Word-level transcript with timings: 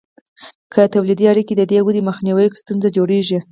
که 0.73 0.81
تولیدي 0.93 1.25
اړیکې 1.31 1.53
د 1.57 1.61
دې 1.71 1.79
ودې 1.85 2.01
مخنیوی 2.09 2.45
وکړي، 2.45 2.61
ستونزه 2.63 2.87
جوړیږي. 2.97 3.39